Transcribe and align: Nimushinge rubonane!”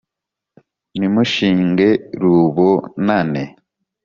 Nimushinge 0.99 1.87
rubonane!” 2.21 3.43